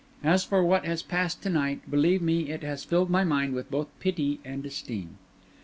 As 0.23 0.43
for 0.43 0.63
what 0.63 0.83
has 0.83 1.03
passed 1.03 1.43
to 1.43 1.49
night, 1.51 1.81
believe 1.87 2.23
me 2.23 2.49
it 2.49 2.63
has 2.63 2.83
filled 2.83 3.11
my 3.11 3.23
mind 3.23 3.53
with 3.53 3.69
both 3.69 3.89
pity 3.99 4.39
and 4.43 4.65
esteem." 4.65 5.19